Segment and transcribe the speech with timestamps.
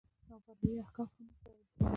[0.31, 1.89] او فرعي احکام هم ورته ويل کېږي.